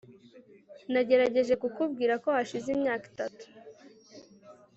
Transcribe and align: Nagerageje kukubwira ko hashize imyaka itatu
Nagerageje 0.91 1.53
kukubwira 1.61 2.13
ko 2.23 2.27
hashize 2.35 2.67
imyaka 2.75 3.05
itatu 3.11 3.43